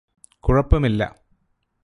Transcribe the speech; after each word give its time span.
കുഴപ്പമില്ല. 0.43 1.01